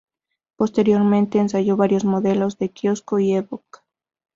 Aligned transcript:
Posteriormente 0.55 1.37
ensayó 1.37 1.77
varios 1.77 2.05
modelos 2.05 2.57
de 2.57 2.69
kiosko 2.69 3.19
y 3.19 3.33
ebook. 3.35 3.83